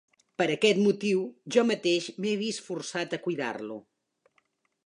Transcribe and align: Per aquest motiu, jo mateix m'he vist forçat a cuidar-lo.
Per 0.41 0.45
aquest 0.53 0.79
motiu, 0.85 1.19
jo 1.57 1.65
mateix 1.73 2.09
m'he 2.25 2.33
vist 2.41 2.65
forçat 2.71 3.15
a 3.19 3.23
cuidar-lo. 3.27 3.81